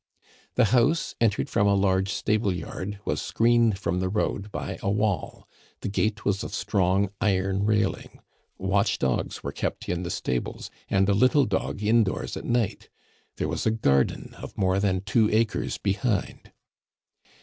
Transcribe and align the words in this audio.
The 0.55 0.65
house, 0.73 1.13
entered 1.21 1.47
from 1.47 1.67
a 1.67 1.75
large 1.75 2.11
stable 2.11 2.51
yard, 2.51 2.99
was 3.05 3.21
screened 3.21 3.77
from 3.77 3.99
the 3.99 4.09
road 4.09 4.51
by 4.51 4.79
a 4.81 4.89
wall; 4.89 5.47
the 5.81 5.89
gate 5.89 6.25
was 6.25 6.43
of 6.43 6.55
strong 6.55 7.11
iron 7.21 7.67
railing. 7.67 8.19
Watch 8.57 8.97
dogs 8.97 9.43
were 9.43 9.51
kept 9.51 9.87
in 9.87 10.01
the 10.01 10.09
stables, 10.09 10.71
and 10.89 11.07
a 11.07 11.13
little 11.13 11.45
dog 11.45 11.83
indoors 11.83 12.35
at 12.35 12.45
night. 12.45 12.89
There 13.35 13.47
was 13.47 13.67
a 13.67 13.77
garden 13.77 14.33
of 14.39 14.57
more 14.57 14.79
than 14.79 15.01
two 15.01 15.29
acres 15.31 15.77
behind. 15.77 16.51